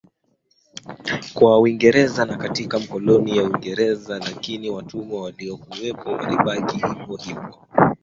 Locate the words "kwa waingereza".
1.33-2.25